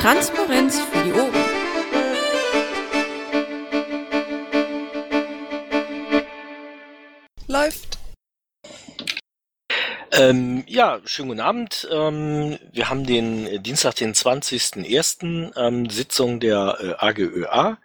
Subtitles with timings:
[0.00, 1.34] Transparenz für die Ohren.
[7.46, 7.98] Läuft.
[10.12, 11.86] Ähm, ja, schönen guten Abend.
[11.92, 15.52] Ähm, wir haben den äh, Dienstag, den 20.01.
[15.58, 17.76] Ähm, Sitzung der äh, AGÖA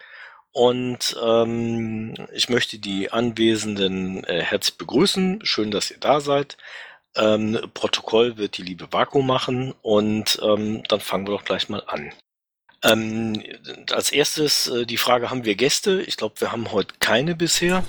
[0.54, 5.42] und ähm, ich möchte die Anwesenden äh, herzlich begrüßen.
[5.44, 6.56] Schön, dass ihr da seid.
[7.16, 11.84] Ähm, Protokoll wird die liebe Vaku machen und ähm, dann fangen wir doch gleich mal
[11.88, 12.12] an.
[12.84, 13.42] Ähm,
[13.92, 16.02] als erstes äh, die Frage, haben wir Gäste?
[16.02, 17.84] Ich glaube, wir haben heute keine bisher.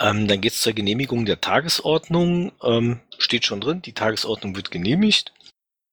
[0.00, 2.52] Ähm, dann geht es zur Genehmigung der Tagesordnung.
[2.62, 5.32] Ähm, steht schon drin, die Tagesordnung wird genehmigt.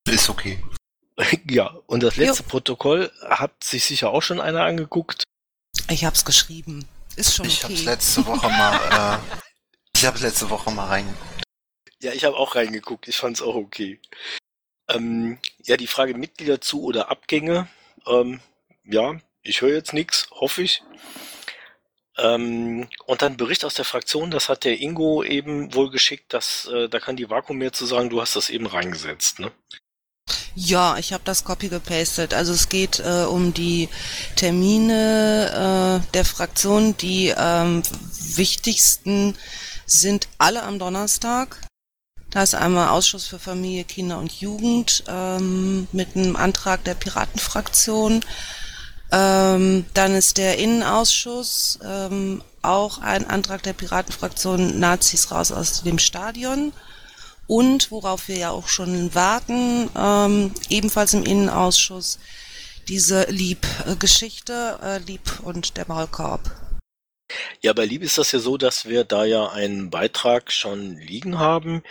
[0.08, 0.64] Ist okay.
[1.50, 2.50] ja, und das letzte jo.
[2.50, 5.24] Protokoll hat sich sicher auch schon einer angeguckt.
[5.90, 6.88] Ich hab's geschrieben.
[7.16, 7.74] Ist schon ich okay.
[7.74, 9.38] Ich hab's letzte Woche mal, äh,
[9.96, 11.39] ich hab's letzte Woche mal reingeguckt.
[12.02, 13.08] Ja, ich habe auch reingeguckt.
[13.08, 14.00] Ich fand's auch okay.
[14.88, 17.68] Ähm, ja, die Frage Mitglieder zu oder Abgänge.
[18.08, 18.40] Ähm,
[18.86, 20.82] ja, ich höre jetzt nichts, hoffe ich.
[22.18, 26.66] Ähm, und dann Bericht aus der Fraktion, das hat der Ingo eben wohl geschickt, dass
[26.66, 29.52] äh, da kann die Vakuum mehr zu sagen, du hast das eben reingesetzt, ne?
[30.56, 32.34] Ja, ich habe das Copy gepastet.
[32.34, 33.88] Also es geht äh, um die
[34.36, 36.98] Termine äh, der Fraktion.
[36.98, 37.84] Die ähm,
[38.36, 39.38] wichtigsten
[39.86, 41.69] sind alle am Donnerstag.
[42.32, 48.24] Da ist einmal Ausschuss für Familie, Kinder und Jugend ähm, mit einem Antrag der Piratenfraktion.
[49.12, 55.98] Ähm, dann ist der Innenausschuss ähm, auch ein Antrag der Piratenfraktion Nazis raus aus dem
[55.98, 56.72] Stadion.
[57.48, 62.20] Und worauf wir ja auch schon warten, ähm, ebenfalls im Innenausschuss,
[62.88, 66.52] diese Lieb-Geschichte, äh, Lieb und der Maulkorb.
[67.62, 71.40] Ja, bei Lieb ist das ja so, dass wir da ja einen Beitrag schon liegen
[71.40, 71.82] haben.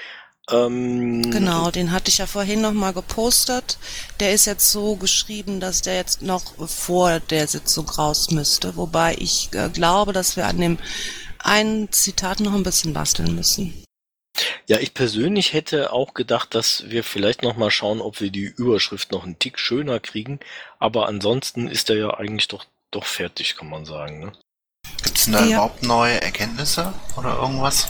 [0.51, 3.78] Ähm, genau, den hatte ich ja vorhin nochmal gepostet.
[4.21, 8.77] Der ist jetzt so geschrieben, dass der jetzt noch vor der Sitzung raus müsste.
[8.77, 10.78] Wobei ich äh, glaube, dass wir an dem
[11.39, 13.84] einen Zitat noch ein bisschen basteln müssen.
[14.67, 18.45] Ja, ich persönlich hätte auch gedacht, dass wir vielleicht noch mal schauen, ob wir die
[18.45, 20.41] Überschrift noch einen Tick schöner kriegen.
[20.78, 24.21] Aber ansonsten ist er ja eigentlich doch, doch fertig, kann man sagen.
[24.21, 24.33] Ne?
[25.03, 25.47] Gibt es da ja.
[25.47, 27.89] überhaupt neue Erkenntnisse oder irgendwas?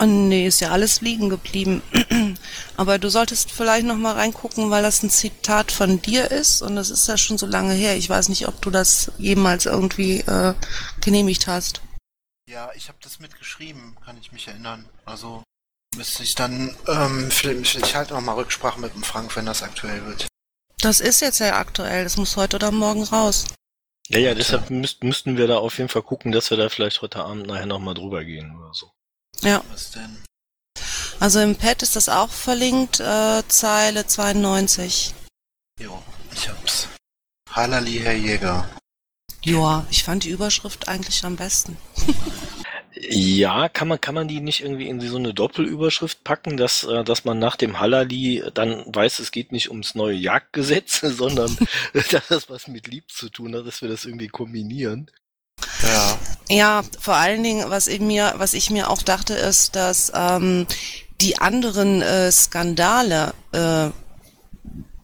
[0.00, 1.82] Oh, nee, ist ja alles liegen geblieben.
[2.78, 6.74] Aber du solltest vielleicht noch mal reingucken, weil das ein Zitat von dir ist und
[6.76, 7.96] das ist ja schon so lange her.
[7.96, 10.54] Ich weiß nicht, ob du das jemals irgendwie äh,
[11.02, 11.82] genehmigt hast.
[12.48, 14.88] Ja, ich habe das mitgeschrieben, kann ich mich erinnern.
[15.04, 15.42] Also
[15.94, 19.62] müsste ich dann ähm, vielleicht, ich halte noch mal Rücksprache mit dem Frank, wenn das
[19.62, 20.28] aktuell wird.
[20.80, 22.04] Das ist jetzt ja aktuell.
[22.04, 23.44] Das muss heute oder morgen raus.
[24.08, 27.02] Ja, ja, deshalb müsst, müssten wir da auf jeden Fall gucken, dass wir da vielleicht
[27.02, 28.90] heute Abend nachher noch mal drüber gehen oder so.
[29.42, 29.62] Ja.
[29.70, 30.18] Was denn?
[31.18, 35.14] Also im Pad ist das auch verlinkt, äh, Zeile 92.
[35.78, 36.02] Jo,
[36.32, 36.88] ich hab's.
[37.50, 38.68] Halali, Herr Jäger.
[39.42, 41.76] Joa, ich fand die Überschrift eigentlich am besten.
[43.02, 47.02] Ja, kann man, kann man die nicht irgendwie in so eine Doppelüberschrift packen, dass, äh,
[47.02, 51.56] dass man nach dem Hallali dann weiß, es geht nicht ums neue Jagdgesetz, sondern
[51.94, 55.10] dass das was mit Lieb zu tun hat, dass wir das irgendwie kombinieren.
[55.82, 56.18] Ja.
[56.48, 60.66] Ja, vor allen Dingen, was ich mir, was ich mir auch dachte, ist, dass ähm,
[61.20, 63.90] die anderen äh, Skandale, äh,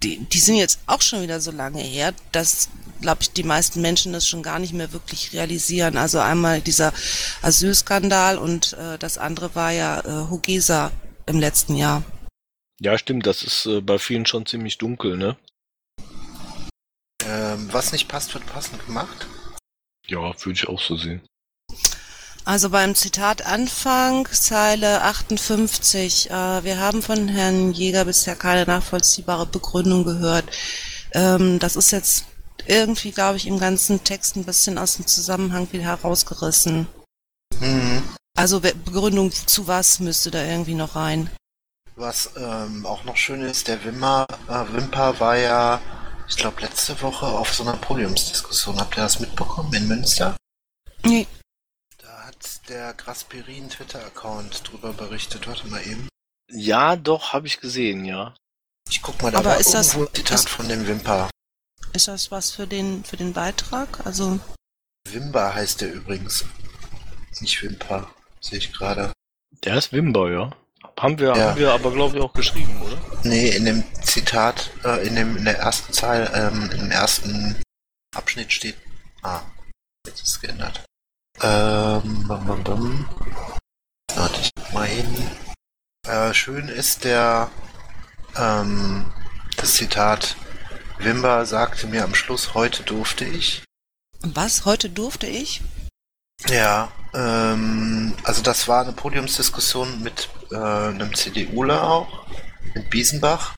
[0.03, 2.69] die, die sind jetzt auch schon wieder so lange her, dass
[3.01, 5.97] glaube ich, die meisten Menschen das schon gar nicht mehr wirklich realisieren.
[5.97, 6.93] Also einmal dieser
[7.43, 10.91] Asylskandal und äh, das andere war ja äh, Hugesa
[11.27, 12.03] im letzten Jahr.
[12.81, 15.37] Ja, stimmt, das ist äh, bei vielen schon ziemlich dunkel, ne?
[17.25, 19.27] Ähm, was nicht passt, wird passend gemacht.
[20.07, 21.21] Ja, würde ich auch so sehen.
[22.45, 29.47] Also beim Zitat Anfang, Zeile 58, äh, wir haben von Herrn Jäger bisher keine nachvollziehbare
[29.47, 30.45] Begründung gehört.
[31.13, 32.25] Ähm, das ist jetzt
[32.67, 36.87] irgendwie, glaube ich, im ganzen Text ein bisschen aus dem Zusammenhang wieder herausgerissen.
[37.61, 38.03] Mhm.
[38.37, 41.31] Also Begründung zu was müsste da irgendwie noch rein.
[41.97, 45.81] Was ähm, auch noch schön ist, der Wimmer, äh, Wimper war ja,
[46.29, 48.79] ich glaube, letzte Woche auf so einer Podiumsdiskussion.
[48.81, 50.37] Habt ihr das mitbekommen in Münster?
[51.05, 51.27] Nee.
[51.99, 55.47] Da hat der Grasperin Twitter-Account drüber berichtet.
[55.47, 56.09] Warte mal eben.
[56.51, 58.35] Ja, doch, habe ich gesehen, ja.
[58.89, 61.31] Ich guck mal, da Aber war ist das- irgendwo ein Zitat ist- von dem Wimper.
[61.93, 64.05] Ist das was für den, für den Beitrag?
[64.07, 64.39] Also,
[65.09, 66.45] Wimber heißt der übrigens.
[67.41, 69.13] Nicht Wimper, sehe ich gerade.
[69.65, 70.51] Der ist Wimber, ja.
[70.99, 71.51] Haben wir, Ja.
[71.51, 72.97] haben wir aber, glaube ich, auch geschrieben, oder?
[73.23, 77.61] Nee, in dem Zitat, äh, in dem in der ersten Zeile, ähm, im ersten
[78.15, 78.77] Abschnitt steht.
[79.23, 79.43] Ah,
[80.07, 80.85] jetzt ist es geändert.
[81.43, 83.09] Ähm, bam, bam, bam.
[84.15, 85.31] Warte, ich mal hin.
[86.09, 87.51] Äh, schön ist der,
[88.37, 89.13] ähm,
[89.59, 90.37] das Zitat,
[90.99, 93.63] Wimber sagte mir am Schluss, heute durfte ich.
[94.23, 94.65] Was?
[94.65, 95.61] Heute durfte ich?
[96.49, 102.27] Ja, ähm, also das war eine Podiumsdiskussion mit äh, einem CDUler auch,
[102.75, 103.55] mit Biesenbach.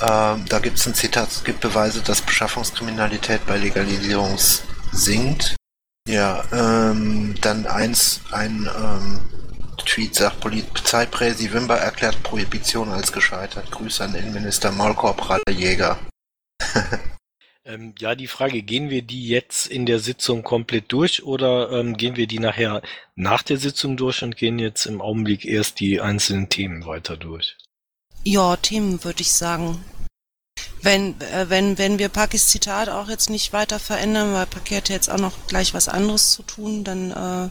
[0.00, 4.38] Ähm, da gibt es ein Zitat, es gibt Beweise, dass Beschaffungskriminalität bei Legalisierung
[4.92, 5.56] sinkt.
[6.08, 9.20] Ja, ähm, dann eins, ein ähm,
[9.84, 13.70] Tweet sagt Polizeipräsi Wimber erklärt Prohibition als gescheitert.
[13.70, 15.98] Grüße an Innenminister Maulkorb Jäger.
[17.64, 21.96] ähm, ja, die Frage, gehen wir die jetzt in der Sitzung komplett durch oder ähm,
[21.96, 22.82] gehen wir die nachher
[23.14, 27.56] nach der Sitzung durch und gehen jetzt im Augenblick erst die einzelnen Themen weiter durch?
[28.24, 29.84] Ja, Themen würde ich sagen.
[30.80, 34.88] Wenn, äh, wenn, wenn wir Pakis Zitat auch jetzt nicht weiter verändern, weil Paki hat
[34.88, 37.50] jetzt auch noch gleich was anderes zu tun, dann äh,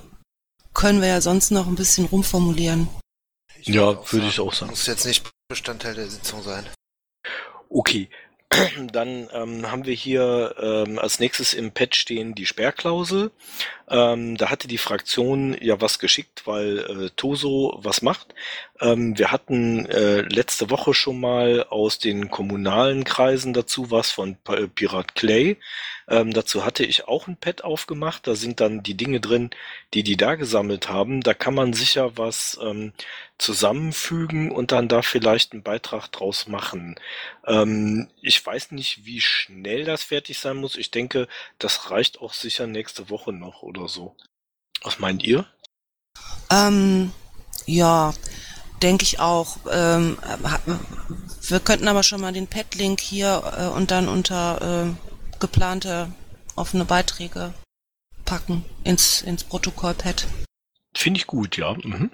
[0.73, 2.89] können wir ja sonst noch ein bisschen rumformulieren.
[3.59, 4.71] Ich ja, würde ich auch sagen.
[4.71, 6.65] Muss jetzt nicht Bestandteil der Sitzung sein.
[7.69, 8.09] Okay,
[8.91, 13.31] Dann ähm, haben wir hier ähm, als nächstes im Pad stehen die Sperrklausel.
[13.89, 18.33] Ähm, da hatte die Fraktion ja was geschickt, weil äh, Toso was macht.
[18.79, 24.35] Ähm, wir hatten äh, letzte Woche schon mal aus den kommunalen Kreisen dazu was von
[24.35, 25.57] P Pirat Clay.
[26.11, 28.27] Ähm, dazu hatte ich auch ein Pad aufgemacht.
[28.27, 29.49] Da sind dann die Dinge drin,
[29.93, 31.21] die die da gesammelt haben.
[31.21, 32.91] Da kann man sicher was ähm,
[33.37, 36.95] zusammenfügen und dann da vielleicht einen Beitrag draus machen.
[37.47, 40.75] Ähm, ich weiß nicht, wie schnell das fertig sein muss.
[40.75, 41.29] Ich denke,
[41.59, 44.13] das reicht auch sicher nächste Woche noch oder so.
[44.83, 45.45] Was meint ihr?
[46.51, 47.13] Ähm,
[47.65, 48.13] ja,
[48.83, 49.59] denke ich auch.
[49.71, 50.17] Ähm,
[51.47, 55.10] wir könnten aber schon mal den Pad-Link hier äh, und dann unter äh,
[55.41, 56.13] geplante
[56.55, 57.53] offene Beiträge
[58.23, 60.25] packen ins, ins Protokoll-Pad.
[60.93, 61.73] Finde ich gut, ja.
[61.73, 62.11] Mhm.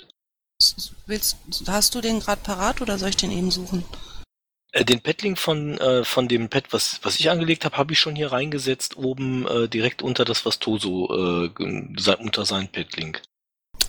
[1.06, 1.38] Willst,
[1.68, 3.84] hast du den gerade parat oder soll ich den eben suchen?
[4.72, 8.00] Äh, den Padlink von, äh, von dem Pad, was, was ich angelegt habe, habe ich
[8.00, 13.22] schon hier reingesetzt, oben äh, direkt unter das, was Toso, äh, unter sein Padlink.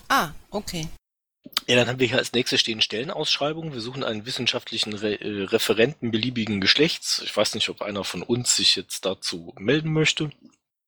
[0.08, 0.88] Ah, okay.
[1.66, 3.72] Ja, dann haben wir hier als nächstes stehen Stellenausschreibungen.
[3.72, 7.22] Wir suchen einen wissenschaftlichen Re äh, Referenten beliebigen Geschlechts.
[7.24, 10.30] Ich weiß nicht, ob einer von uns sich jetzt dazu melden möchte.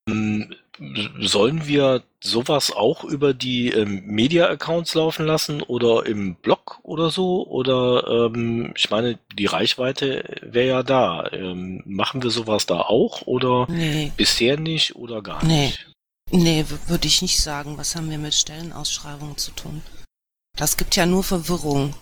[0.08, 0.54] Ähm,
[1.20, 7.46] sollen wir sowas auch über die ähm, Media-Accounts laufen lassen oder im Blog oder so?
[7.46, 11.30] Oder ähm, ich meine, die Reichweite wäre ja da.
[11.32, 14.12] Ähm, machen wir sowas da auch oder nee.
[14.16, 15.66] bisher nicht oder gar nee.
[15.66, 15.86] nicht?
[16.32, 17.76] Nee, würde ich nicht sagen.
[17.76, 19.82] Was haben wir mit Stellenausschreibungen zu tun?
[20.56, 21.94] Das gibt ja nur Verwirrung.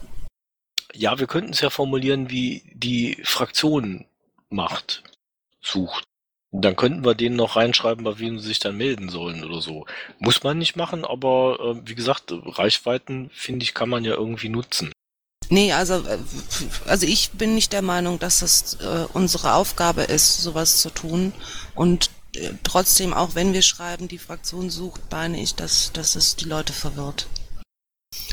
[0.94, 4.06] Ja, wir könnten es ja formulieren, wie die Fraktion
[4.48, 5.02] macht,
[5.60, 6.04] sucht.
[6.50, 9.86] Dann könnten wir denen noch reinschreiben, bei wem sie sich dann melden sollen oder so.
[10.18, 14.48] Muss man nicht machen, aber äh, wie gesagt, Reichweiten, finde ich, kann man ja irgendwie
[14.48, 14.90] nutzen.
[15.50, 16.18] Nee, also, äh,
[16.86, 21.34] also ich bin nicht der Meinung, dass das äh, unsere Aufgabe ist, sowas zu tun.
[21.74, 26.36] Und äh, trotzdem, auch wenn wir schreiben, die Fraktion sucht, meine ich, dass, dass es
[26.36, 27.26] die Leute verwirrt.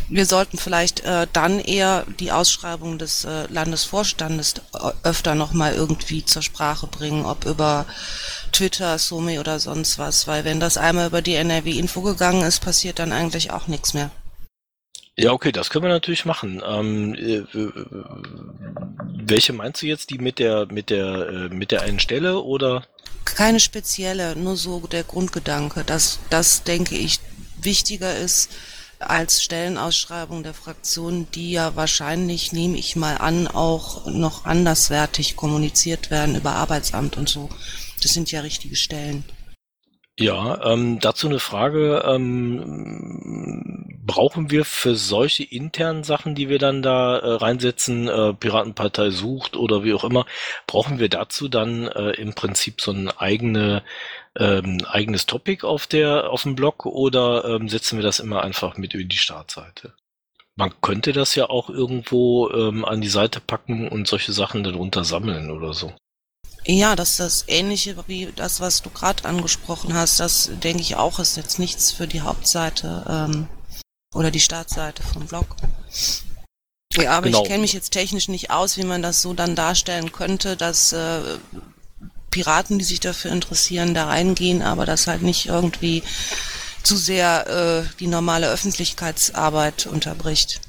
[0.08, 6.24] Wir sollten vielleicht äh, dann eher die Ausschreibung des äh, Landesvorstandes äh, öfter nochmal irgendwie
[6.24, 7.88] zur Sprache bringen, ob über
[8.52, 13.00] Twitter, Sumi oder sonst was, weil wenn das einmal über die NRW-Info gegangen ist, passiert
[13.00, 14.12] dann eigentlich auch nichts mehr.
[15.18, 16.62] Ja, okay, das können wir natürlich machen.
[16.66, 17.44] Ähm, äh,
[19.26, 20.10] welche meinst du jetzt?
[20.10, 22.86] Die mit der mit der äh, mit der einen Stelle oder?
[23.24, 27.20] Keine spezielle, nur so der Grundgedanke, dass das denke ich
[27.60, 28.52] wichtiger ist,
[29.10, 36.12] als Stellenausschreibung der Fraktion, die ja wahrscheinlich, nehme ich mal an, auch noch anderswertig kommuniziert
[36.12, 37.50] werden über Arbeitsamt und so.
[38.02, 39.24] Das sind ja richtige Stellen.
[40.18, 42.04] Ja, ähm, dazu eine Frage.
[42.08, 49.10] Ähm, brauchen wir für solche internen Sachen, die wir dann da äh, reinsetzen, äh, Piratenpartei
[49.10, 50.26] sucht oder wie auch immer,
[50.68, 53.84] brauchen wir dazu dann äh, im Prinzip so eine eigene
[54.38, 58.78] ähm, eigenes Topic auf der auf dem Blog oder ähm, setzen wir das immer einfach
[58.78, 59.94] mit über die Startseite?
[60.56, 65.04] Man könnte das ja auch irgendwo ähm, an die Seite packen und solche Sachen darunter
[65.04, 65.94] sammeln oder so.
[66.68, 70.20] Ja, das ist das Ähnliche wie das, was du gerade angesprochen hast.
[70.20, 73.48] Das denke ich auch, ist jetzt nichts für die Hauptseite ähm,
[74.14, 75.56] oder die Startseite vom Blog.
[76.94, 77.44] Ja, aber genau.
[77.44, 80.92] ich kenne mich jetzt technisch nicht aus, wie man das so dann darstellen könnte, dass
[80.92, 81.38] äh,
[82.32, 86.04] Piraten, die sich dafür interessieren, da reingehen, aber das halt nicht irgendwie
[86.82, 90.62] zu sehr äh, die normale Öffentlichkeitsarbeit unterbricht.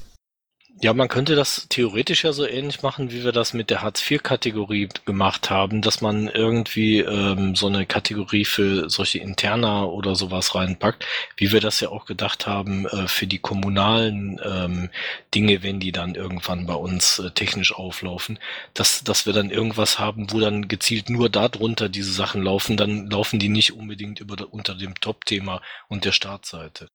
[0.79, 4.89] Ja, man könnte das theoretisch ja so ähnlich machen, wie wir das mit der Hartz-IV-Kategorie
[5.05, 11.05] gemacht haben, dass man irgendwie ähm, so eine Kategorie für solche Interna oder sowas reinpackt,
[11.35, 14.89] wie wir das ja auch gedacht haben äh, für die kommunalen ähm,
[15.33, 18.37] Dinge, wenn die dann irgendwann bei uns äh, technisch auflaufen,
[18.75, 23.09] dass, dass wir dann irgendwas haben, wo dann gezielt nur darunter diese Sachen laufen, dann
[23.09, 26.87] laufen die nicht unbedingt über unter dem Top-Thema und der Startseite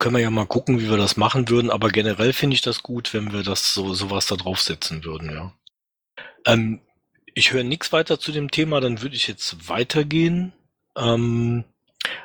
[0.00, 2.82] können wir ja mal gucken, wie wir das machen würden, aber generell finde ich das
[2.82, 5.52] gut, wenn wir das so sowas da draufsetzen würden, ja.
[6.46, 6.80] Ähm,
[7.34, 10.52] ich höre nichts weiter zu dem Thema, dann würde ich jetzt weitergehen.
[10.96, 11.64] Ähm,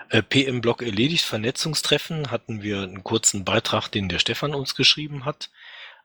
[0.10, 5.50] äh, PM-Blog erledigt, Vernetzungstreffen, hatten wir einen kurzen Beitrag, den der Stefan uns geschrieben hat.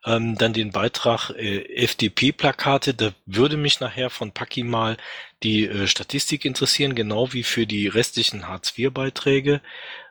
[0.04, 4.96] Ähm, dann den Beitrag äh, FDP-Plakate, da würde mich nachher von Paki mal
[5.42, 9.60] die äh, Statistik interessieren, genau wie für die restlichen Hartz-IV-Beiträge.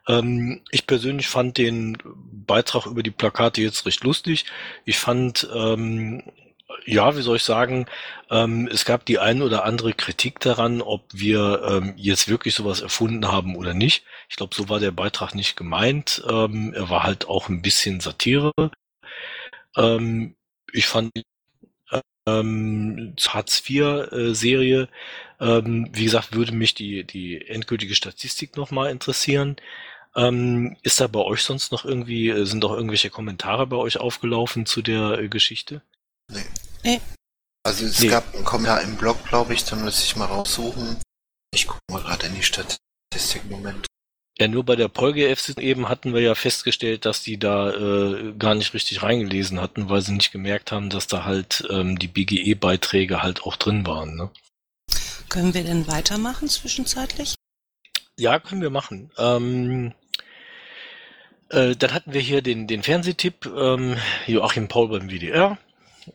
[0.08, 4.46] Ähm, ich persönlich fand den Beitrag über die Plakate jetzt recht lustig.
[4.86, 6.24] Ich fand, ähm,
[6.86, 7.86] ja, wie soll ich sagen,
[8.30, 12.82] ähm, es gab die ein oder andere Kritik daran, ob wir ähm, jetzt wirklich sowas
[12.82, 14.04] erfunden haben oder nicht.
[14.30, 16.24] Ich glaube, so war der Beitrag nicht gemeint.
[16.30, 18.52] Ähm, er war halt auch ein bisschen Satire.
[19.76, 20.36] Ähm,
[20.72, 21.12] ich fand
[22.30, 24.88] ähm, Hartz-IV-Serie,
[25.40, 29.56] ähm, wie gesagt, würde mich die, die endgültige Statistik nochmal interessieren.
[30.16, 33.98] Ähm, ist da bei euch sonst noch irgendwie, äh, sind doch irgendwelche Kommentare bei euch
[33.98, 35.82] aufgelaufen zu der äh, Geschichte?
[36.32, 36.46] Nee.
[36.84, 37.02] nee.
[37.64, 38.08] Also es nee.
[38.08, 40.98] gab einen Kommentar im Blog, glaube ich, dann müsste ich mal raussuchen.
[41.54, 43.86] Ich gucke mal gerade in die Statistik, Moment.
[44.40, 48.56] Ja, nur bei der PolGF eben hatten wir ja festgestellt, dass die da äh, gar
[48.56, 53.22] nicht richtig reingelesen hatten, weil sie nicht gemerkt haben, dass da halt ähm, die BGE-Beiträge
[53.22, 54.16] halt auch drin waren.
[54.16, 54.30] Ne?
[55.30, 57.36] Können wir denn weitermachen zwischenzeitlich?
[58.18, 59.12] Ja, können wir machen.
[59.18, 59.94] Ähm,
[61.50, 63.96] äh, dann hatten wir hier den, den Fernsehtipp ähm,
[64.28, 65.58] Joachim Paul beim WDR.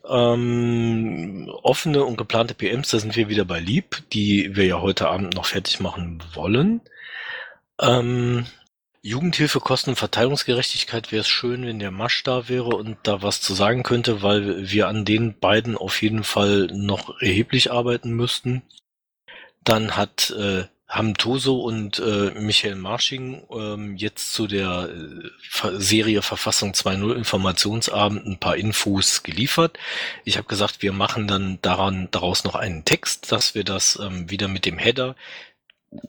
[0.07, 5.07] Ähm, offene und geplante PMs, da sind wir wieder bei Lieb, die wir ja heute
[5.07, 6.81] Abend noch fertig machen wollen.
[7.79, 8.45] Ähm,
[9.01, 13.39] Jugendhilfe, Kosten und Verteilungsgerechtigkeit wäre es schön, wenn der Masch da wäre und da was
[13.39, 18.63] zu sagen könnte, weil wir an den beiden auf jeden Fall noch erheblich arbeiten müssten.
[19.65, 26.21] Dann hat äh, haben Toso und äh, Michael Marsching ähm, jetzt zu der äh, Serie
[26.21, 29.79] Verfassung 2.0 Informationsabend ein paar Infos geliefert.
[30.23, 34.29] Ich habe gesagt, wir machen dann daran daraus noch einen Text, dass wir das ähm,
[34.29, 35.15] wieder mit dem Header,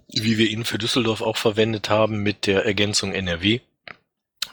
[0.09, 3.61] wie wir ihn für Düsseldorf auch verwendet haben, mit der Ergänzung NRW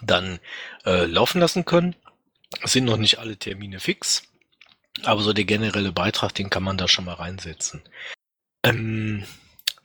[0.02, 0.40] dann
[0.86, 1.96] äh, laufen lassen können.
[2.64, 4.24] Es sind noch nicht alle Termine fix,
[5.04, 7.82] aber so der generelle Beitrag, den kann man da schon mal reinsetzen.
[8.64, 9.24] Ähm,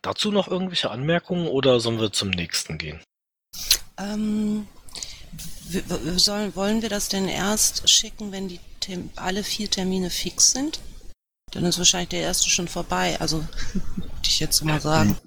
[0.03, 3.01] Dazu noch irgendwelche Anmerkungen oder sollen wir zum nächsten gehen?
[3.99, 4.67] Ähm,
[6.17, 8.61] sollen, wollen wir das denn erst schicken, wenn die
[9.17, 10.81] alle vier Termine fix sind?
[11.51, 13.21] Dann ist wahrscheinlich der erste schon vorbei.
[13.21, 13.41] Also,
[13.97, 15.19] würde ich jetzt mal sagen.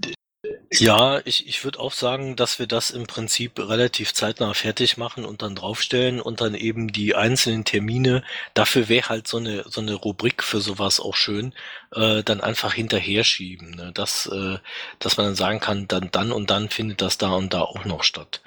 [0.73, 5.25] Ja, ich, ich würde auch sagen, dass wir das im Prinzip relativ zeitnah fertig machen
[5.25, 8.23] und dann draufstellen und dann eben die einzelnen Termine,
[8.53, 11.53] dafür wäre halt so eine, so eine Rubrik für sowas auch schön,
[11.93, 13.71] äh, dann einfach hinterher schieben.
[13.71, 13.91] Ne?
[13.93, 14.59] Dass, äh,
[14.99, 17.83] dass man dann sagen kann, dann, dann und dann findet das da und da auch
[17.83, 18.39] noch statt.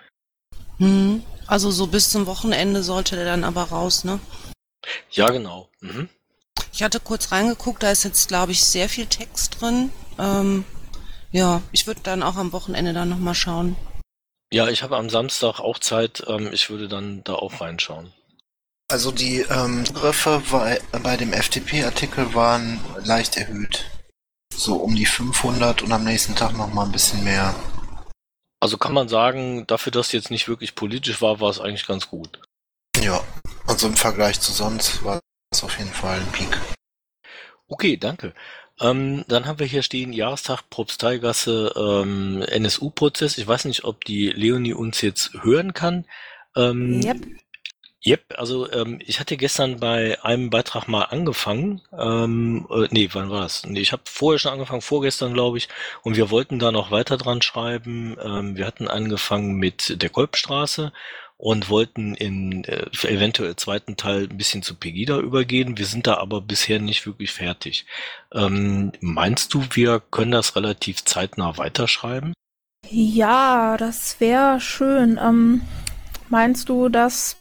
[0.79, 4.19] Hm, also so bis zum Wochenende sollte der dann aber raus, ne?
[5.11, 5.69] Ja, genau.
[5.81, 6.09] Mhm.
[6.73, 9.91] Ich hatte kurz reingeguckt, da ist jetzt, glaube ich, sehr viel Text drin.
[10.19, 10.65] Ähm,
[11.35, 13.77] ja, ich würde dann auch am Wochenende dann nochmal schauen.
[14.53, 16.23] Ja, ich habe am Samstag auch Zeit.
[16.29, 18.13] Ähm, ich würde dann da auch reinschauen.
[18.89, 23.85] Also die ähm, Zugriffe bei, bei dem FTP-Artikel waren leicht erhöht.
[24.55, 27.53] So um die 500 und am nächsten Tag nochmal ein bisschen mehr.
[28.61, 32.09] Also kann man sagen, dafür, dass jetzt nicht wirklich politisch war, war es eigentlich ganz
[32.09, 32.41] gut.
[33.03, 33.25] Ja,
[33.67, 35.19] also im Vergleich zu sonst war
[35.51, 36.57] es auf jeden Fall ein Peak.
[37.67, 38.35] Okay, danke.
[38.81, 43.39] Ähm, dann haben wir hier stehen Jahrestag Propsteigasse ähm, NSU-Prozess.
[43.39, 46.05] Ich weiß nicht, ob die Leonie uns jetzt hören kann.
[46.57, 47.19] Ähm, yep.
[48.07, 51.81] Yep, also ähm, ich hatte gestern bei einem Beitrag mal angefangen.
[51.99, 53.65] Ähm, äh, nee, wann war das?
[53.65, 55.69] Nee, ich habe vorher schon angefangen, vorgestern glaube ich,
[56.03, 58.19] und wir wollten da noch weiter dran schreiben.
[58.23, 60.93] Ähm, wir hatten angefangen mit der Kolbstraße
[61.37, 65.77] und wollten in äh, eventuell zweiten Teil ein bisschen zu Pegida übergehen.
[65.79, 67.87] Wir sind da aber bisher nicht wirklich fertig.
[68.33, 72.33] Ähm, meinst du, wir können das relativ zeitnah weiterschreiben?
[72.89, 75.19] Ja, das wäre schön.
[75.23, 75.63] Ähm,
[76.29, 77.37] meinst du, das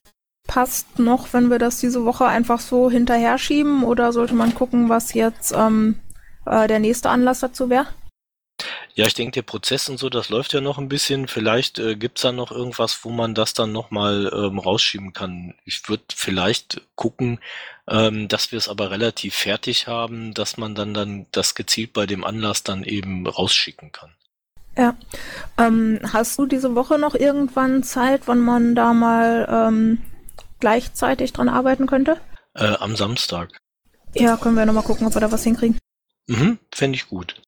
[0.47, 4.89] passt noch, wenn wir das diese Woche einfach so hinterher schieben oder sollte man gucken,
[4.89, 5.99] was jetzt ähm,
[6.45, 7.87] äh, der nächste Anlass dazu wäre?
[8.95, 11.27] Ja, ich denke, der Prozess und so, das läuft ja noch ein bisschen.
[11.27, 15.55] Vielleicht äh, gibt's da noch irgendwas, wo man das dann nochmal ähm, rausschieben kann.
[15.65, 17.39] Ich würde vielleicht gucken,
[17.87, 22.05] ähm, dass wir es aber relativ fertig haben, dass man dann, dann das gezielt bei
[22.05, 24.11] dem Anlass dann eben rausschicken kann.
[24.77, 24.95] Ja.
[25.57, 30.03] Ähm, hast du diese Woche noch irgendwann Zeit, wann man da mal ähm,
[30.59, 32.17] gleichzeitig dran arbeiten könnte?
[32.53, 33.57] Äh, am Samstag.
[34.13, 35.79] Ja, können wir nochmal gucken, ob wir da was hinkriegen.
[36.27, 37.41] Mhm, fände ich gut.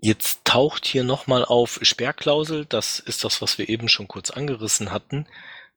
[0.00, 2.64] Jetzt taucht hier nochmal auf Sperrklausel.
[2.64, 5.26] Das ist das, was wir eben schon kurz angerissen hatten.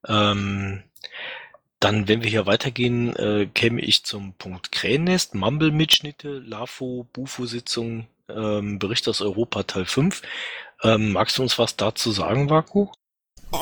[0.07, 0.83] Ähm,
[1.79, 8.79] dann, wenn wir hier weitergehen, äh, käme ich zum Punkt Krähennest, Mumble-Mitschnitte, LAFO, Bufo-Sitzung, ähm,
[8.79, 10.21] Bericht aus Europa Teil 5.
[10.83, 12.87] Ähm, magst du uns was dazu sagen, Vaku?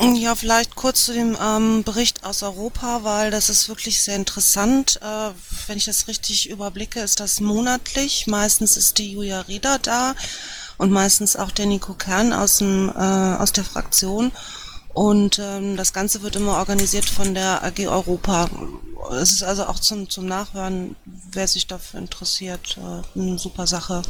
[0.00, 4.98] Ja, vielleicht kurz zu dem ähm, Bericht aus Europa, weil das ist wirklich sehr interessant.
[5.02, 5.30] Äh,
[5.66, 8.26] wenn ich das richtig überblicke, ist das monatlich.
[8.26, 10.14] Meistens ist die Julia Rieder da
[10.78, 14.32] und meistens auch der Nico Kern aus, dem, äh, aus der Fraktion.
[14.94, 18.48] Und ähm, das Ganze wird immer organisiert von der AG Europa.
[19.12, 24.02] Es ist also auch zum, zum Nachhören, wer sich dafür interessiert, äh, eine super Sache.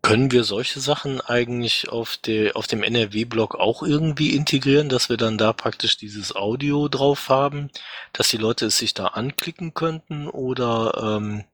[0.00, 5.16] Können wir solche Sachen eigentlich auf, der, auf dem NRW-Blog auch irgendwie integrieren, dass wir
[5.16, 7.70] dann da praktisch dieses Audio drauf haben,
[8.12, 11.44] dass die Leute es sich da anklicken könnten oder ähm,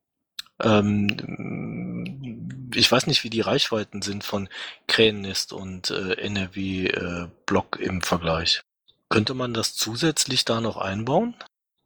[0.60, 4.48] ähm, ich weiß nicht, wie die Reichweiten sind von
[4.86, 8.62] Krähennest und äh, NRW-Blog äh, im Vergleich.
[9.08, 11.34] Könnte man das zusätzlich da noch einbauen?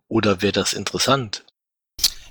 [0.08, 1.44] Oder wäre das interessant?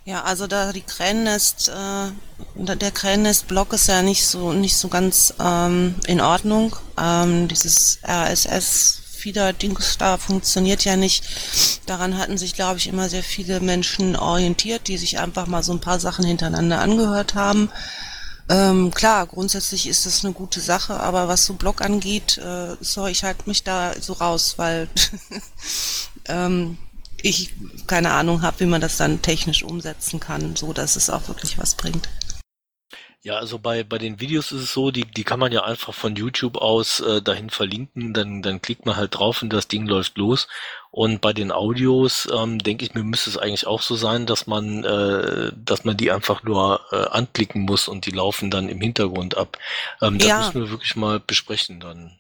[0.04, 2.12] Ja, also da die Krähennest, äh,
[2.56, 6.76] der Krähennest-Block ist ja nicht so nicht so ganz ähm, in Ordnung.
[7.00, 11.24] Ähm, dieses RSS Feeder-Dings da funktioniert ja nicht.
[11.86, 15.74] Daran hatten sich, glaube ich, immer sehr viele Menschen orientiert, die sich einfach mal so
[15.74, 17.70] ein paar Sachen hintereinander angehört haben.
[18.50, 23.12] Ähm, klar, grundsätzlich ist das eine gute Sache, aber was so Blog angeht, äh, sorry,
[23.12, 24.90] ich halte mich da so raus, weil
[26.26, 26.80] ähm,
[27.24, 27.54] ich
[27.88, 31.58] keine Ahnung habe, wie man das dann technisch umsetzen kann, so dass es auch wirklich
[31.58, 32.10] was bringt.
[33.24, 35.94] Ja, also bei, bei den Videos ist es so, die, die kann man ja einfach
[35.94, 39.86] von YouTube aus äh, dahin verlinken, dann, dann klickt man halt drauf und das Ding
[39.86, 40.48] läuft los.
[40.90, 44.48] Und bei den Audios ähm, denke ich mir, müsste es eigentlich auch so sein, dass
[44.48, 48.82] man, äh, dass man die einfach nur äh, anklicken muss und die laufen dann im
[48.82, 49.60] Hintergrund ab.
[50.02, 50.38] Ähm, das Ja.
[50.40, 52.20] müssen wir wirklich mal besprechen dann.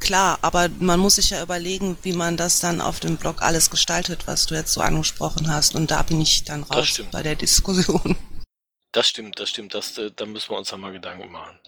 [0.00, 3.70] Klar, aber man muss sich ja überlegen, wie man das dann auf dem Blog alles
[3.70, 5.74] gestaltet, was du jetzt so angesprochen hast.
[5.74, 8.16] Und da bin ich dann raus bei der Diskussion.
[8.92, 11.58] Das stimmt, das stimmt, das, äh, da müssen wir uns ja mal Gedanken machen.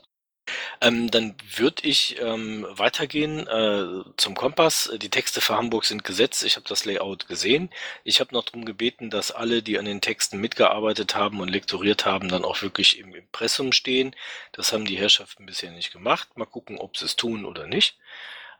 [0.81, 4.91] Ähm, dann würde ich ähm, weitergehen äh, zum Kompass.
[5.01, 6.43] Die Texte für Hamburg sind gesetzt.
[6.45, 7.71] Ich habe das Layout gesehen.
[8.05, 12.07] Ich habe noch darum gebeten, dass alle, die an den Texten mitgearbeitet haben und lektoriert
[12.07, 14.15] haben, dann auch wirklich im Impressum stehen.
[14.53, 16.37] Das haben die Herrschaften bisher nicht gemacht.
[16.37, 17.97] Mal gucken, ob sie es tun oder nicht.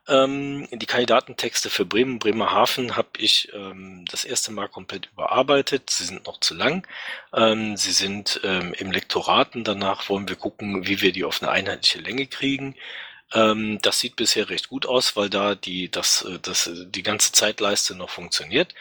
[0.07, 5.89] Ähm, die Kandidatentexte für Bremen, Bremerhaven habe ich ähm, das erste Mal komplett überarbeitet.
[5.91, 6.87] Sie sind noch zu lang.
[7.33, 9.63] Ähm, sie sind ähm, im Lektoraten.
[9.63, 12.75] Danach wollen wir gucken, wie wir die auf eine einheitliche Länge kriegen.
[13.33, 17.03] Ähm, das sieht bisher recht gut aus, weil da die, das, äh, das, äh, die
[17.03, 18.73] ganze Zeitleiste noch funktioniert.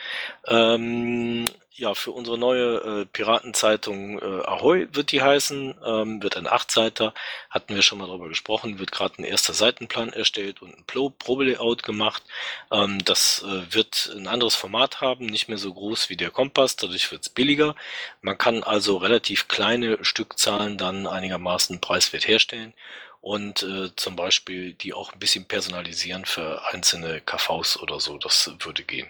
[0.46, 1.46] Ähm,
[1.80, 7.14] ja, für unsere neue äh, Piratenzeitung äh, Ahoi wird die heißen, ähm, wird ein Achtseiter,
[7.48, 11.08] hatten wir schon mal drüber gesprochen, wird gerade ein erster Seitenplan erstellt und ein Pro
[11.08, 12.22] Probelayout gemacht.
[12.70, 16.76] Ähm, das äh, wird ein anderes Format haben, nicht mehr so groß wie der Kompass,
[16.76, 17.74] dadurch wird es billiger.
[18.20, 22.74] Man kann also relativ kleine Stückzahlen dann einigermaßen preiswert herstellen
[23.20, 28.50] und äh, zum Beispiel die auch ein bisschen personalisieren für einzelne KVs oder so, das
[28.60, 29.08] würde gehen.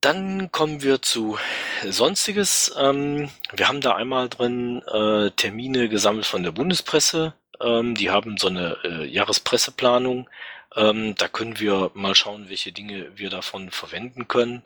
[0.00, 1.38] Dann kommen wir zu
[1.86, 2.74] Sonstiges.
[2.78, 7.34] Ähm, wir haben da einmal drin äh, Termine gesammelt von der Bundespresse.
[7.60, 10.28] Ähm, die haben so eine äh, Jahrespresseplanung.
[10.74, 14.62] Ähm, da können wir mal schauen, welche Dinge wir davon verwenden können.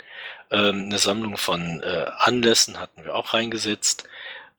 [0.50, 4.04] Ähm, eine Sammlung von äh, Anlässen hatten wir auch reingesetzt.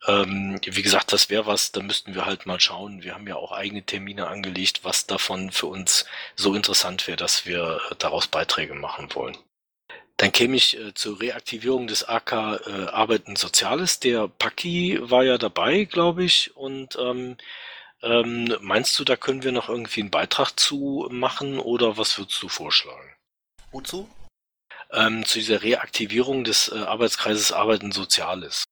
[0.08, 3.04] Ähm, wie gesagt, das wäre was, da müssten wir halt mal schauen.
[3.04, 7.46] Wir haben ja auch eigene Termine angelegt, was davon für uns so interessant wäre, dass
[7.46, 9.38] wir äh, daraus Beiträge machen wollen.
[10.18, 14.00] Dann käme ich äh, zur Reaktivierung des AK äh, Arbeiten Soziales.
[14.00, 16.56] Der Paki war ja dabei, glaube ich.
[16.56, 17.38] Und ähm,
[18.04, 22.42] ähm, meinst du, da können wir noch irgendwie einen Beitrag zu machen oder was würdest
[22.44, 23.16] du vorschlagen?
[23.72, 24.10] Wozu?
[24.92, 28.65] Ähm, zu dieser Reaktivierung des äh, Arbeitskreises Arbeiten Soziales.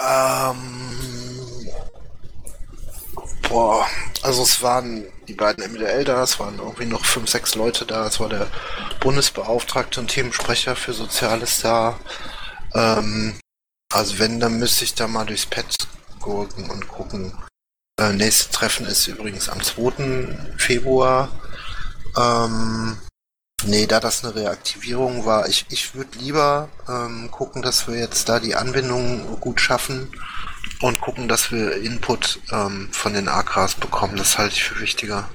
[0.00, 1.68] Ähm,
[3.48, 3.86] boah,
[4.22, 8.06] also es waren die beiden MDL da, es waren irgendwie noch fünf, sechs Leute da,
[8.06, 8.46] es war der
[9.00, 11.98] Bundesbeauftragte und Themensprecher für Soziales da.
[12.74, 13.38] Ähm,
[13.92, 15.66] also wenn, dann müsste ich da mal durchs Pad
[16.20, 17.32] gucken und gucken.
[18.00, 20.56] Äh, nächstes Treffen ist übrigens am 2.
[20.56, 21.28] Februar.
[22.16, 22.96] Ähm,
[23.64, 28.28] nee, da das eine Reaktivierung war, ich, ich würde lieber ähm, gucken, dass wir jetzt
[28.28, 30.12] da die Anbindung gut schaffen
[30.80, 34.16] und gucken, dass wir Input ähm, von den Akras bekommen.
[34.16, 35.28] Das halte ich für wichtiger.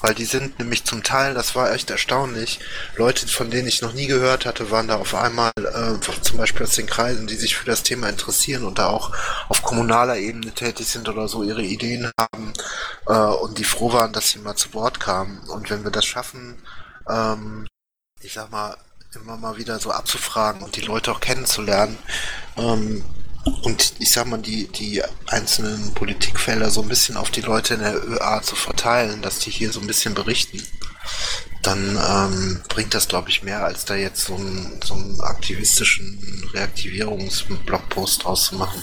[0.00, 2.60] Weil die sind nämlich zum Teil, das war echt erstaunlich,
[2.96, 6.64] Leute, von denen ich noch nie gehört hatte, waren da auf einmal, äh, zum Beispiel
[6.66, 9.12] aus den Kreisen, die sich für das Thema interessieren und da auch
[9.48, 12.52] auf kommunaler Ebene tätig sind oder so ihre Ideen haben
[13.06, 15.38] äh, und die froh waren, dass sie mal zu Wort kamen.
[15.48, 16.58] Und wenn wir das schaffen,
[17.08, 17.66] ähm,
[18.20, 18.76] ich sag mal,
[19.14, 21.96] immer mal wieder so abzufragen und die Leute auch kennenzulernen,
[22.56, 23.04] ähm,
[23.62, 27.80] und ich sag mal, die, die einzelnen Politikfelder so ein bisschen auf die Leute in
[27.80, 30.62] der ÖA zu verteilen, dass die hier so ein bisschen berichten,
[31.62, 36.48] dann ähm, bringt das, glaube ich, mehr, als da jetzt so einen, so einen aktivistischen
[36.54, 38.82] Reaktivierungsblogpost draus zu machen.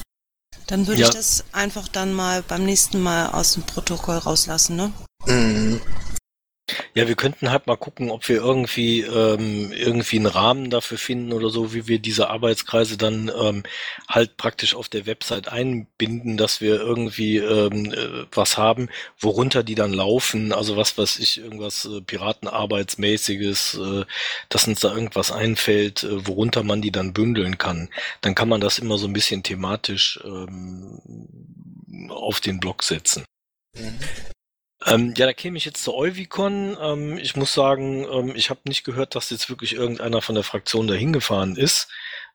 [0.68, 1.08] Dann würde Ja.
[1.08, 4.94] ich das einfach dann mal beim nächsten Mal aus dem Protokoll rauslassen, ne?
[5.26, 5.82] Mhm.
[6.94, 11.32] Ja, wir könnten halt mal gucken, ob wir irgendwie ähm, irgendwie einen Rahmen dafür finden
[11.32, 13.64] oder so, wie wir diese Arbeitskreise dann ähm,
[14.10, 19.76] halt praktisch auf der Website einbinden, dass wir irgendwie ähm, äh, was haben, worunter die
[19.76, 24.06] dann laufen, also was weiß ich, irgendwas äh, Piratenarbeitsmäßiges, äh,
[24.50, 27.88] dass uns da irgendwas einfällt, äh, worunter man die dann bündeln kann.
[28.20, 31.00] Dann kann man das immer so ein bisschen thematisch ähm,
[32.10, 33.24] auf den Blog setzen.
[33.78, 33.98] Mhm.
[34.86, 36.76] Ähm, ja, da käme ich jetzt zur Euvicon.
[36.82, 40.44] Ähm, ich muss sagen, ähm, ich habe nicht gehört, dass jetzt wirklich irgendeiner von der
[40.44, 41.88] Fraktion dahin gefahren ist.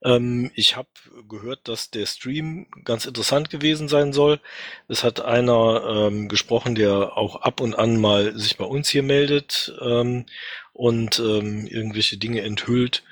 [0.04, 0.88] Ähm, ich habe
[1.28, 4.40] gehört, dass der Stream ganz interessant gewesen sein soll.
[4.88, 9.02] Es hat einer ähm, gesprochen, der auch ab und an mal sich bei uns hier
[9.02, 10.26] meldet ähm,
[10.72, 13.02] und irgendwelche Dinge enthüllt.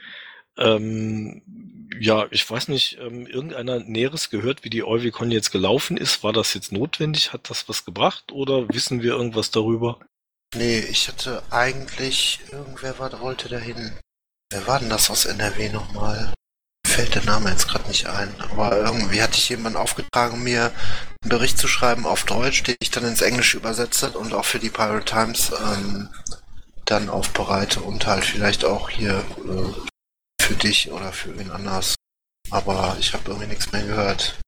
[0.59, 1.43] Ähm,
[2.01, 6.23] ja, ich weiß nicht, ähm, irgendeiner Näheres gehört, wie die Euvicon jetzt gelaufen ist.
[6.23, 7.33] War das jetzt notwendig?
[7.33, 10.01] Hat das was gebracht oder wissen wir irgendwas darüber?
[10.55, 13.99] Nee, ich hatte eigentlich, irgendwer war, wollte dahin.
[14.51, 16.33] Wer war denn das aus NRW nochmal?
[16.87, 18.33] Fällt der Name jetzt gerade nicht ein.
[18.41, 20.67] Aber irgendwie hatte ich jemanden aufgetragen, mir
[21.23, 24.61] einen Bericht zu schreiben auf Deutsch, den ich dann ins Englische übersetze und auch für
[24.61, 26.09] die Pirate Times ähm,
[26.85, 29.94] dann aufbereite und halt vielleicht auch hier äh,
[30.45, 31.95] für dich oder für wen anders.
[32.51, 34.39] Aber ich habe irgendwie nichts mehr gehört.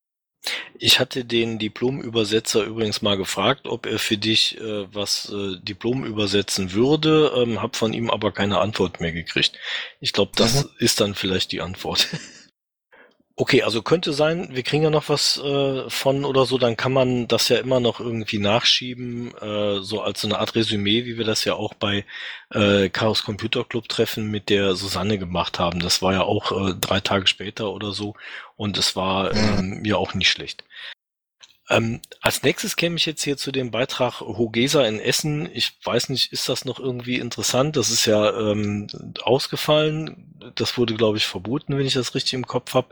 [0.78, 6.04] Ich hatte den Diplomübersetzer übrigens mal gefragt, ob er für dich äh, was äh, Diplom
[6.04, 9.58] übersetzen würde, ähm, habe von ihm aber keine Antwort mehr gekriegt.
[10.00, 10.70] Ich glaube, das Mhm.
[10.78, 12.06] ist dann vielleicht die Antwort.
[13.38, 16.92] Okay, also könnte sein, wir kriegen ja noch was äh, von oder so, dann kann
[16.94, 21.18] man das ja immer noch irgendwie nachschieben, äh, so als so eine Art Resümee, wie
[21.18, 22.06] wir das ja auch bei
[22.50, 25.80] äh, Chaos Computer Club Treffen mit der Susanne gemacht haben.
[25.80, 28.14] Das war ja auch äh, drei Tage später oder so
[28.56, 30.64] und es war ähm, ja auch nicht schlecht.
[31.68, 35.48] Ähm, als nächstes käme ich jetzt hier zu dem Beitrag Hogesa in Essen.
[35.52, 37.76] Ich weiß nicht, ist das noch irgendwie interessant?
[37.76, 38.86] Das ist ja ähm,
[39.22, 40.52] ausgefallen.
[40.54, 42.88] Das wurde, glaube ich, verboten, wenn ich das richtig im Kopf habe.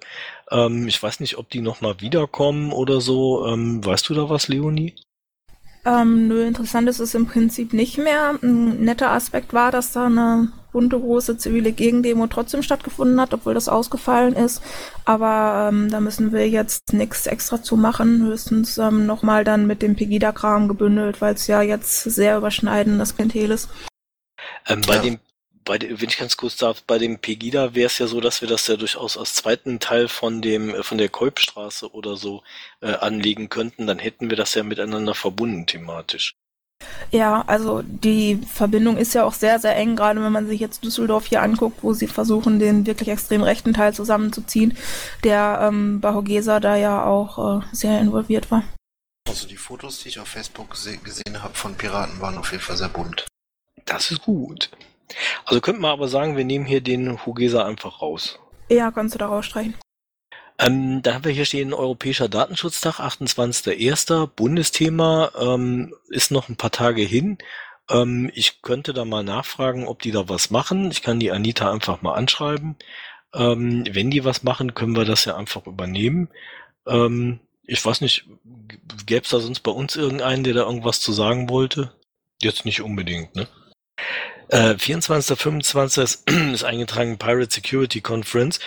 [0.51, 3.47] Ähm, ich weiß nicht, ob die noch mal wiederkommen oder so.
[3.47, 4.95] Ähm, weißt du da was, Leonie?
[5.87, 8.39] Ähm, nö, interessant ist es im Prinzip nicht mehr.
[8.43, 13.55] Ein netter Aspekt war, dass da eine bunte große zivile Gegendemo trotzdem stattgefunden hat, obwohl
[13.55, 14.63] das ausgefallen ist.
[15.05, 19.83] Aber ähm, da müssen wir jetzt nichts extra zu machen, höchstens ähm, nochmal dann mit
[19.83, 23.69] dem Pegida-Kram gebündelt, weil es ja jetzt sehr überschneiden das Klientel ist.
[24.67, 25.03] Ähm, bei Ja.
[25.03, 25.19] dem,
[25.65, 28.49] bei wenn ich ganz kurz darf, bei dem Pegida wäre es ja so, dass wir
[28.49, 32.43] das ja durchaus als zweiten Teil von dem, äh, von der Kolbstraße oder so
[32.81, 33.87] äh, anlegen könnten.
[33.87, 36.35] Dann hätten wir das ja miteinander verbunden thematisch.
[37.11, 40.85] Ja, also die Verbindung ist ja auch sehr, sehr eng, gerade wenn man sich jetzt
[40.85, 44.77] Düsseldorf hier anguckt, wo sie versuchen, den wirklich extrem rechten Teil zusammenzuziehen,
[45.23, 48.65] der ähm, bei Hogesa da ja auch äh, sehr involviert war.
[49.29, 52.63] Also die Fotos, die ich auf Facebook gese gesehen habe von Piraten, waren auf jeden
[52.63, 53.27] Fall sehr bunt.
[53.87, 54.71] Das ist gut.
[55.45, 58.39] Also könnten wir aber sagen, wir nehmen hier den Hugesa einfach raus.
[58.69, 59.75] Ja, kannst du da rausstreichen.
[60.59, 64.29] Ähm, da haben wir hier stehen Europäischer Datenschutztag, 28.01.
[64.29, 67.39] Bundesthema, ähm, ist noch ein paar Tage hin.
[67.91, 70.91] Ähm, ich könnte da mal nachfragen, ob die da was machen.
[70.91, 72.77] Ich kann die Anita einfach mal anschreiben.
[73.35, 76.29] Ähm, wenn die was machen, können wir das ja einfach übernehmen.
[76.87, 78.27] Ähm, ich weiß nicht,
[79.07, 81.93] gäbe es da sonst bei uns irgendeinen, der da irgendwas zu sagen wollte?
[82.41, 83.49] Jetzt nicht unbedingt, ne?
[84.49, 85.39] Äh, 24.
[85.39, 86.19] 25.
[86.53, 88.61] ist, eingetragen Pirate Security Conference.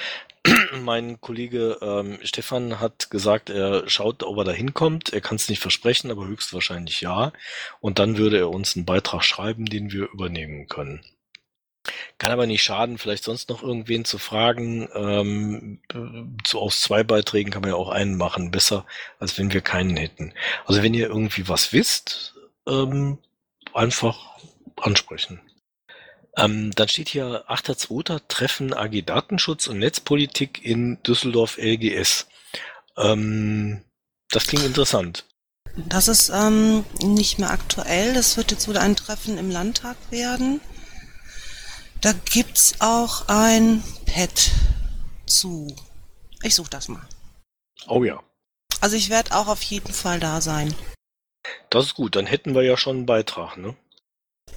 [0.82, 5.14] mein Kollege ähm, Stefan hat gesagt, er schaut, ob er da hinkommt.
[5.14, 7.34] Er kann es nicht versprechen, aber höchstwahrscheinlich ja.
[7.80, 11.04] Und dann würde er uns einen Beitrag schreiben, den wir übernehmen können.
[12.18, 14.90] Kann aber nicht schaden, vielleicht sonst noch irgendwen zu fragen.
[14.94, 15.80] Ähm,
[16.46, 18.86] so aus zwei Beiträgen kann man ja auch einen machen, besser
[19.20, 20.34] als wenn wir keinen hätten.
[20.66, 22.36] Also wenn ihr irgendwie was wisst,
[22.68, 23.20] ähm,
[23.74, 24.38] einfach
[24.76, 25.42] ansprechen.
[26.38, 28.22] Ähm, dann steht hier 8.2.
[28.28, 32.28] Treffen AG Datenschutz und Netzpolitik in Düsseldorf LGS.
[32.96, 33.82] Ähm,
[34.30, 35.26] das klingt interessant.
[35.76, 38.14] Das ist ähm, nicht mehr aktuell.
[38.14, 40.62] Das wird jetzt wieder ein Treffen im Landtag werden.
[42.02, 44.52] Da gibt's auch ein Pad
[45.26, 45.76] zu.
[46.44, 47.08] Ich suche das mal.
[47.88, 48.22] Oh ja.
[48.80, 50.74] Also ich werde auch auf jeden Fall da sein.
[51.70, 53.76] Das ist gut, dann hätten wir ja schon einen Beitrag, ne?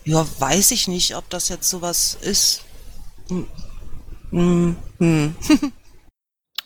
[0.04, 2.62] Ja, weiß ich nicht, ob das jetzt sowas ist.
[3.28, 3.46] Hm.
[4.30, 4.76] Hm.
[4.98, 5.34] Hm.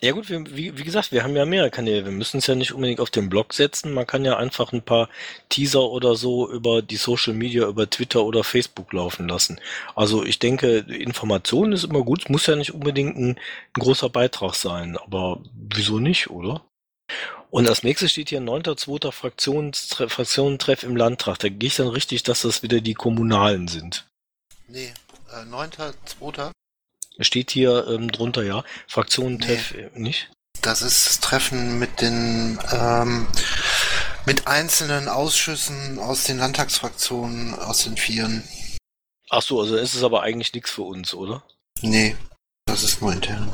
[0.05, 2.05] Ja gut, wir, wie, wie gesagt, wir haben ja mehrere Kanäle.
[2.05, 3.94] Wir müssen es ja nicht unbedingt auf den Blog setzen.
[3.94, 5.09] Man kann ja einfach ein paar
[5.49, 9.59] Teaser oder so über die Social Media, über Twitter oder Facebook laufen lassen.
[9.94, 12.25] Also ich denke, Information ist immer gut.
[12.25, 14.99] Es muss ja nicht unbedingt ein, ein großer Beitrag sein.
[14.99, 16.62] Aber wieso nicht, oder?
[17.50, 19.12] Und als nächstes steht hier 9.2.
[19.12, 21.38] Fraktionstreff, Fraktionentreff im Landtag.
[21.38, 24.07] Da gehe ich dann richtig, dass das wieder die Kommunalen sind.
[24.66, 24.92] Nee,
[25.33, 26.50] äh, 9.2.
[27.20, 28.64] Steht hier ähm, drunter, ja.
[28.88, 29.83] Fraktionentreff Nee.
[29.83, 30.30] äh, nicht?
[30.62, 33.26] Das ist das Treffen mit den ähm,
[34.26, 38.42] mit einzelnen Ausschüssen aus den Landtagsfraktionen, aus den Vieren.
[39.30, 41.42] Ach so, also ist es aber eigentlich nichts für uns, oder?
[41.83, 42.16] Nee,
[42.66, 43.50] das ist nur intern.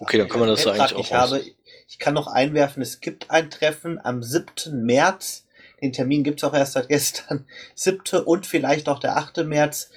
[0.00, 1.44] Okay, dann kann man das ja eigentlich auch ich habe,
[1.92, 4.82] ich kann noch einwerfen, es gibt ein Treffen am 7.
[4.82, 5.44] März.
[5.82, 7.46] Den Termin gibt's auch erst seit gestern.
[7.74, 8.24] 7.
[8.24, 9.44] und vielleicht auch der 8.
[9.44, 9.90] März.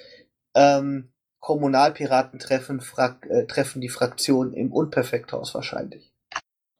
[0.54, 1.08] Ähm,
[1.40, 6.12] Kommunalpiratentreffen Frak äh, treffen die Fraktion im Unperfekthaus wahrscheinlich.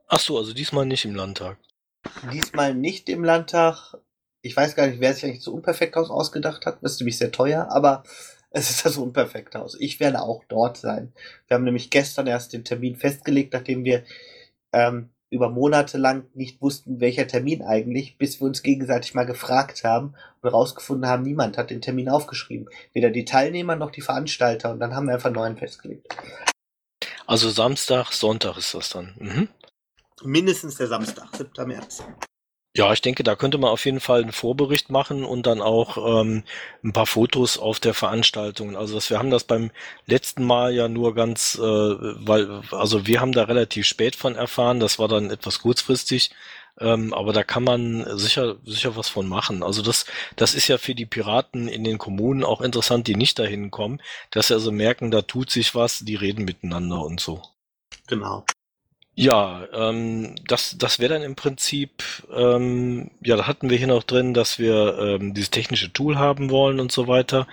[0.06, 1.56] Ach so, also diesmal nicht im Landtag.
[2.30, 3.94] Diesmal nicht im Landtag.
[4.42, 6.76] Ich weiß gar nicht, wer sich eigentlich zu Unperfekthaus ausgedacht hat.
[6.82, 8.04] Das ist nämlich sehr teuer, aber
[8.50, 9.78] es ist das Unperfekthaus.
[9.80, 11.14] Ich werde auch dort sein.
[11.46, 14.04] Wir haben nämlich gestern erst den Termin festgelegt, nachdem wir
[14.76, 19.82] ähm, über Monate lang nicht wussten, welcher Termin eigentlich, bis wir uns gegenseitig mal gefragt
[19.82, 22.68] haben und herausgefunden haben, niemand hat den Termin aufgeschrieben.
[22.92, 24.70] Weder die Teilnehmer noch die Veranstalter.
[24.70, 26.14] Und dann haben wir einfach einen neuen festgelegt.
[27.26, 29.14] Also Samstag, Sonntag ist das dann.
[29.18, 29.48] Mhm.
[30.22, 31.66] Mindestens der Samstag, 7.
[31.66, 32.04] März.
[32.76, 36.20] Ja, ich denke, da könnte man auf jeden Fall einen Vorbericht machen und dann auch
[36.20, 36.42] ähm,
[36.84, 38.76] ein paar Fotos auf der Veranstaltung.
[38.76, 39.70] Also das, wir haben das beim
[40.04, 44.78] letzten Mal ja nur ganz, äh, weil, also wir haben da relativ spät von erfahren,
[44.78, 46.32] das war dann etwas kurzfristig,
[46.78, 49.62] ähm, aber da kann man sicher, sicher was von machen.
[49.62, 50.04] Also das,
[50.36, 54.02] das ist ja für die Piraten in den Kommunen auch interessant, die nicht dahin kommen,
[54.30, 57.40] dass sie also merken, da tut sich was, die reden miteinander und so.
[58.06, 58.44] Genau.
[59.18, 62.02] Ja, ähm, das, das wäre dann im Prinzip,
[62.34, 66.50] ähm, ja, da hatten wir hier noch drin, dass wir ähm, dieses technische Tool haben
[66.50, 67.46] wollen und so weiter.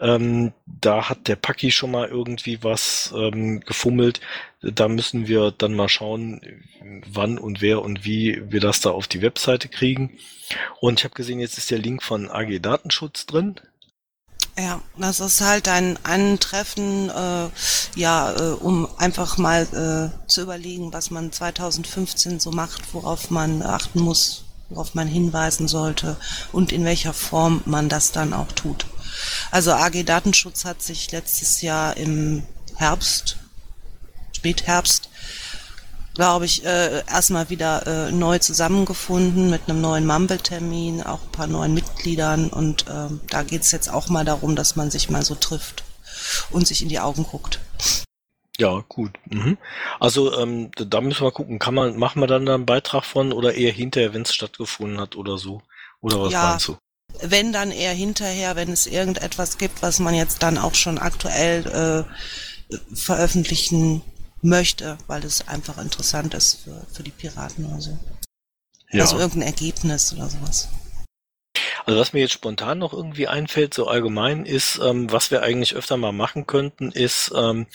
[0.00, 4.20] Ähm, da hat der Paki schon mal irgendwie was ähm, gefummelt.
[4.62, 6.40] Da müssen wir dann mal schauen,
[7.06, 10.18] wann und wer und wie wir das da auf die Webseite kriegen.
[10.80, 13.56] Und ich habe gesehen, jetzt ist der Link von AG Datenschutz drin.
[14.58, 17.48] Ja, das ist halt ein, ein Treffen, äh,
[17.96, 23.62] ja, äh, um einfach mal äh, zu überlegen, was man 2015 so macht, worauf man
[23.62, 26.16] achten muss, worauf man hinweisen sollte
[26.52, 28.84] und in welcher Form man das dann auch tut.
[29.50, 32.42] Also AG Datenschutz hat sich letztes Jahr im
[32.76, 33.38] Herbst,
[34.32, 35.08] Spätherbst,
[36.14, 41.46] glaube ich, äh, erstmal wieder äh, neu zusammengefunden mit einem neuen Mumble-Termin, auch ein paar
[41.46, 45.34] neuen Mitgliedern und ähm, da geht's jetzt auch mal darum, dass man sich mal so
[45.34, 45.84] trifft
[46.50, 47.58] und sich in die Augen guckt.
[48.58, 49.18] Ja, gut.
[49.30, 49.56] Mhm.
[49.98, 53.04] Also ähm, da- da müssen wir gucken, kann man, machen wir dann da einen Beitrag
[53.04, 55.62] von oder eher hinterher, wenn es stattgefunden hat oder so?
[56.02, 56.42] Oder was Ja.
[56.50, 56.76] meinst du?
[57.22, 62.06] Wenn dann eher hinterher, wenn es irgendetwas gibt, was man jetzt dann auch schon aktuell
[62.70, 64.02] äh, veröffentlichen
[64.42, 67.98] möchte, weil es einfach interessant ist für, für die Piraten oder so.
[68.90, 69.02] Ja.
[69.02, 70.68] Also irgendein Ergebnis oder sowas.
[71.84, 75.74] Also was mir jetzt spontan noch irgendwie einfällt, so allgemein, ist, ähm, was wir eigentlich
[75.74, 77.66] öfter mal machen könnten, ist, ähm,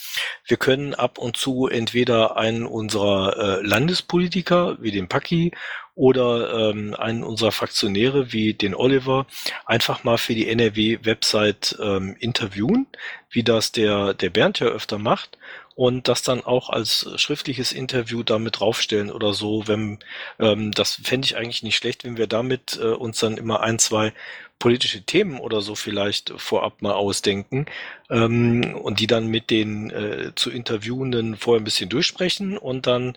[0.46, 5.52] wir können ab und zu entweder einen unserer äh, Landespolitiker, wie den Paki,
[5.96, 9.26] oder ähm, einen unserer Fraktionäre, wie den Oliver,
[9.66, 12.86] einfach mal für die NRW-Website ähm, interviewen,
[13.32, 15.40] wie das der, der Bernd ja öfter macht,
[15.78, 20.00] und das dann auch als schriftliches Interview damit draufstellen oder so, wenn
[20.40, 23.78] ähm, das fände ich eigentlich nicht schlecht, wenn wir damit äh, uns dann immer ein,
[23.78, 24.12] zwei
[24.58, 27.68] politische Themen oder so vielleicht vorab mal ausdenken
[28.10, 33.16] ähm, und die dann mit den äh, zu Interviewenden vorher ein bisschen durchsprechen und dann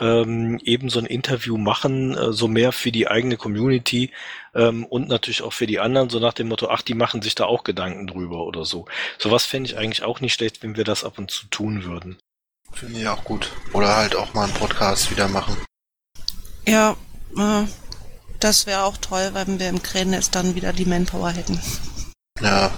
[0.00, 4.10] ähm, eben so ein Interview machen, äh, so mehr für die eigene Community
[4.54, 7.34] ähm, und natürlich auch für die anderen, so nach dem Motto, ach, die machen sich
[7.34, 8.86] da auch Gedanken drüber oder so.
[9.18, 12.18] Sowas fände ich eigentlich auch nicht schlecht, wenn wir das ab und zu tun würden.
[12.72, 13.52] Finde ich auch gut.
[13.72, 15.56] Oder halt auch mal einen Podcast wieder machen.
[16.66, 16.96] Ja,
[17.36, 17.64] äh,
[18.38, 21.60] das wäre auch toll, wenn wir im Krähennest dann wieder die Manpower hätten.
[22.40, 22.70] Ja,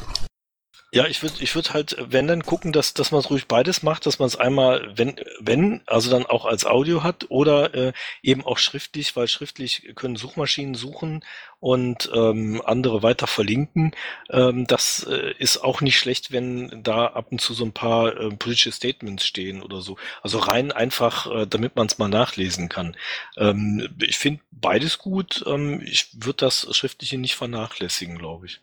[0.94, 3.82] Ja, ich würde ich würd halt, wenn dann gucken, dass, dass man es ruhig beides
[3.82, 7.92] macht, dass man es einmal, wenn, wenn, also dann auch als Audio hat oder äh,
[8.22, 11.24] eben auch schriftlich, weil schriftlich können Suchmaschinen suchen
[11.60, 13.92] und ähm, andere weiter verlinken.
[14.28, 18.14] Ähm, das äh, ist auch nicht schlecht, wenn da ab und zu so ein paar
[18.14, 19.96] äh, politische Statements stehen oder so.
[20.20, 22.96] Also rein einfach, äh, damit man es mal nachlesen kann.
[23.38, 25.42] Ähm, ich finde beides gut.
[25.46, 28.60] Ähm, ich würde das Schriftliche nicht vernachlässigen, glaube ich.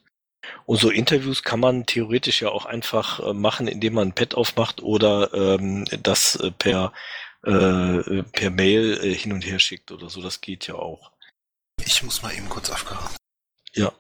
[0.65, 4.35] Und so Interviews kann man theoretisch ja auch einfach äh, machen, indem man ein Pad
[4.35, 6.93] aufmacht oder ähm, das äh, per,
[7.43, 10.21] äh, per Mail äh, hin und her schickt oder so.
[10.21, 11.11] Das geht ja auch.
[11.85, 13.15] ich muss mal eben kurz aufgehört.
[13.73, 13.93] Ja.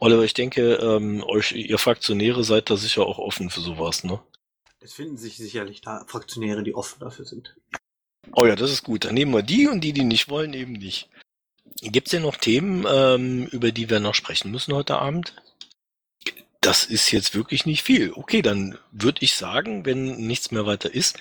[0.00, 4.20] Oliver, ich denke, ähm, euch, ihr Fraktionäre seid da sicher auch offen für sowas, ne?
[4.80, 7.54] Es finden sich sicherlich da Fraktionäre, die offen dafür sind.
[8.34, 9.04] Oh ja, das ist gut.
[9.04, 11.08] Dann nehmen wir die und die, die nicht wollen, eben nicht.
[11.80, 15.34] Gibt es denn noch Themen, ähm, über die wir noch sprechen müssen heute Abend?
[16.62, 18.12] Das ist jetzt wirklich nicht viel.
[18.14, 21.18] Okay, dann würde ich sagen, wenn nichts mehr weiter ist,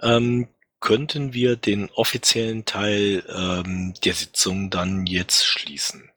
[0.00, 0.48] ähm,
[0.80, 6.10] könnten wir den offiziellen Teil ähm, der Sitzung dann jetzt schließen.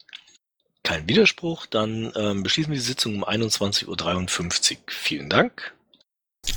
[0.84, 4.78] Kein Widerspruch, dann ähm, beschließen wir die Sitzung um 21.53 Uhr.
[4.88, 5.74] Vielen Dank.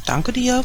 [0.05, 0.65] Danke dir.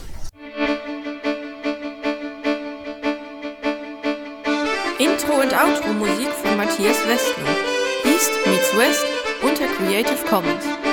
[4.97, 7.55] Intro und Outro Musik von Matthias Westner.
[8.05, 9.05] East meets West
[9.43, 10.92] unter Creative Commons.